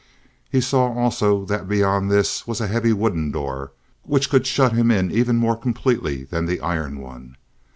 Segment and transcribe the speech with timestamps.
[0.51, 4.89] He saw also that beyond this was a heavy wooden door, which could shut him
[4.89, 7.35] in even more completely than the iron one.